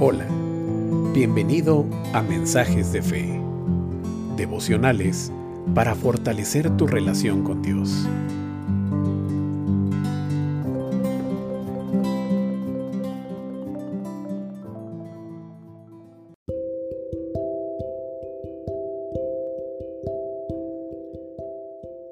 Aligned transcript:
Hola, 0.00 0.28
bienvenido 1.12 1.84
a 2.12 2.22
Mensajes 2.22 2.92
de 2.92 3.02
Fe, 3.02 3.40
devocionales 4.36 5.32
para 5.74 5.96
fortalecer 5.96 6.76
tu 6.76 6.86
relación 6.86 7.42
con 7.42 7.62
Dios. 7.62 8.06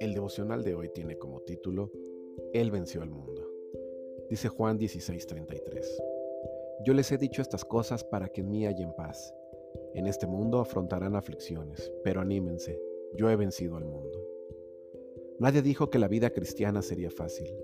El 0.00 0.12
devocional 0.12 0.64
de 0.64 0.74
hoy 0.74 0.88
tiene 0.92 1.18
como 1.18 1.40
título 1.42 1.92
Él 2.52 2.70
venció 2.70 3.02
al 3.02 3.10
mundo. 3.10 3.42
Dice 4.28 4.48
Juan 4.48 4.78
16:33. 4.78 5.86
Yo 6.84 6.94
les 6.94 7.10
he 7.12 7.18
dicho 7.18 7.42
estas 7.42 7.64
cosas 7.64 8.04
para 8.04 8.28
que 8.28 8.40
en 8.40 8.50
mí 8.50 8.66
en 8.66 8.92
paz. 8.94 9.34
En 9.94 10.06
este 10.06 10.26
mundo 10.26 10.60
afrontarán 10.60 11.16
aflicciones, 11.16 11.92
pero 12.04 12.20
anímense, 12.20 12.80
yo 13.14 13.30
he 13.30 13.36
vencido 13.36 13.76
al 13.76 13.84
mundo. 13.84 14.18
Nadie 15.38 15.62
dijo 15.62 15.90
que 15.90 15.98
la 15.98 16.08
vida 16.08 16.30
cristiana 16.30 16.82
sería 16.82 17.10
fácil. 17.10 17.54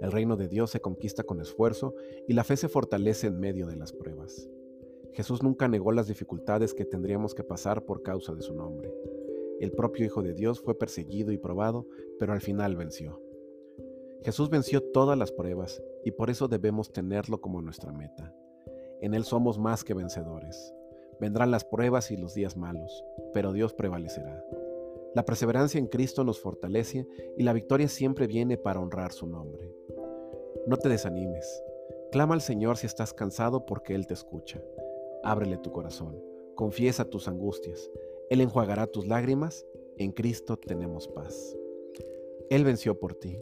El 0.00 0.12
reino 0.12 0.36
de 0.36 0.48
Dios 0.48 0.70
se 0.70 0.80
conquista 0.80 1.24
con 1.24 1.40
esfuerzo 1.40 1.94
y 2.26 2.32
la 2.32 2.44
fe 2.44 2.56
se 2.56 2.68
fortalece 2.68 3.26
en 3.26 3.40
medio 3.40 3.66
de 3.66 3.76
las 3.76 3.92
pruebas. 3.92 4.48
Jesús 5.12 5.42
nunca 5.42 5.66
negó 5.66 5.90
las 5.92 6.06
dificultades 6.06 6.74
que 6.74 6.84
tendríamos 6.84 7.34
que 7.34 7.42
pasar 7.42 7.84
por 7.84 8.02
causa 8.02 8.34
de 8.34 8.42
su 8.42 8.54
nombre. 8.54 8.92
El 9.58 9.72
propio 9.72 10.06
Hijo 10.06 10.22
de 10.22 10.34
Dios 10.34 10.60
fue 10.60 10.78
perseguido 10.78 11.32
y 11.32 11.38
probado, 11.38 11.86
pero 12.18 12.32
al 12.32 12.40
final 12.40 12.76
venció. 12.76 13.20
Jesús 14.22 14.50
venció 14.50 14.82
todas 14.82 15.16
las 15.16 15.32
pruebas 15.32 15.82
y 16.04 16.10
por 16.10 16.30
eso 16.30 16.48
debemos 16.48 16.92
tenerlo 16.92 17.40
como 17.40 17.62
nuestra 17.62 17.92
meta. 17.92 18.34
En 19.00 19.14
Él 19.14 19.24
somos 19.24 19.58
más 19.58 19.84
que 19.84 19.94
vencedores. 19.94 20.74
Vendrán 21.20 21.50
las 21.50 21.64
pruebas 21.64 22.10
y 22.10 22.16
los 22.16 22.34
días 22.34 22.56
malos, 22.56 23.04
pero 23.32 23.52
Dios 23.52 23.74
prevalecerá. 23.74 24.44
La 25.14 25.24
perseverancia 25.24 25.78
en 25.78 25.86
Cristo 25.86 26.24
nos 26.24 26.40
fortalece 26.40 27.06
y 27.36 27.42
la 27.42 27.52
victoria 27.52 27.88
siempre 27.88 28.26
viene 28.26 28.56
para 28.56 28.80
honrar 28.80 29.12
su 29.12 29.26
nombre. 29.26 29.72
No 30.66 30.76
te 30.76 30.88
desanimes. 30.88 31.62
Clama 32.12 32.34
al 32.34 32.40
Señor 32.40 32.76
si 32.76 32.86
estás 32.86 33.12
cansado 33.12 33.66
porque 33.66 33.94
Él 33.94 34.06
te 34.06 34.14
escucha. 34.14 34.62
Ábrele 35.22 35.58
tu 35.58 35.72
corazón. 35.72 36.22
Confiesa 36.54 37.04
tus 37.04 37.28
angustias. 37.28 37.90
Él 38.30 38.40
enjuagará 38.40 38.86
tus 38.86 39.06
lágrimas. 39.06 39.64
En 39.96 40.12
Cristo 40.12 40.56
tenemos 40.56 41.08
paz. 41.08 41.56
Él 42.50 42.64
venció 42.64 42.98
por 42.98 43.14
ti. 43.14 43.38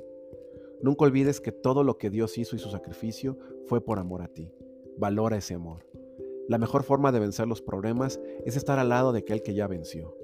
Nunca 0.82 1.05
olvides 1.05 1.41
que 1.41 1.52
todo 1.52 1.84
lo 1.84 1.98
que 1.98 2.10
Dios 2.10 2.36
hizo 2.38 2.56
y 2.56 2.58
su 2.58 2.70
sacrificio 2.70 3.38
fue 3.66 3.84
por 3.84 3.98
amor 3.98 4.22
a 4.22 4.28
ti. 4.28 4.52
Valora 4.98 5.36
ese 5.36 5.55
amor. 5.55 5.86
La 6.48 6.58
mejor 6.58 6.84
forma 6.84 7.12
de 7.12 7.19
vencer 7.19 7.48
los 7.48 7.62
problemas 7.62 8.20
es 8.44 8.56
estar 8.56 8.78
al 8.78 8.91
lado 8.91 9.12
de 9.12 9.20
aquel 9.20 9.42
que 9.42 9.54
ya 9.54 9.66
venció. 9.66 10.16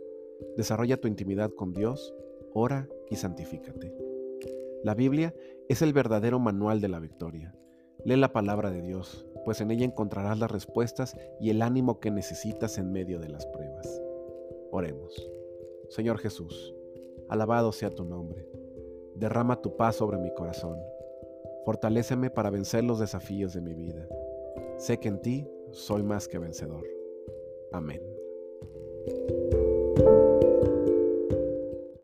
Desarrolla 0.56 1.00
tu 1.00 1.08
intimidad 1.08 1.50
con 1.50 1.73
Dios, 1.73 2.14
ora 2.55 2.89
y 3.11 3.17
santifícate. 3.17 3.95
La 4.84 4.95
Biblia 4.95 5.34
es 5.69 5.83
el 5.83 5.92
verdadero 5.92 6.39
manual 6.39 6.80
de 6.80 6.89
la 6.89 7.00
victoria. 7.00 7.55
Lee 8.05 8.17
la 8.17 8.33
palabra 8.33 8.70
de 8.70 8.83
Dios, 8.83 9.27
pues 9.45 9.61
en 9.61 9.70
ella 9.70 9.84
encontrarás 9.84 10.39
las 10.39 10.50
respuestas 10.50 11.17
y 11.41 11.50
el 11.50 11.62
ánimo 11.62 12.00
que 12.00 12.11
necesitas 12.11 12.78
en 12.78 12.92
medio 12.92 13.20
de 13.20 13.28
las 13.28 13.47
pruebas. 13.47 14.00
Oremos. 14.70 15.30
Señor 15.89 16.19
Jesús, 16.19 16.75
alabado 17.28 17.73
sea 17.73 17.91
tu 17.91 18.05
nombre. 18.05 18.48
Derrama 19.23 19.62
tu 19.62 19.77
paz 19.77 19.95
sobre 19.95 20.19
mi 20.19 20.34
corazón. 20.34 20.77
Fortaléceme 21.65 22.28
para 22.28 22.51
vencer 22.51 22.83
los 22.83 22.98
desafíos 22.98 23.55
de 23.55 23.61
mi 23.61 23.73
vida. 23.73 24.05
Sé 24.79 24.98
que 24.98 25.06
en 25.06 25.20
ti 25.20 25.48
soy 25.70 26.03
más 26.03 26.27
que 26.27 26.41
vencedor. 26.41 26.84
Amén. 27.70 28.12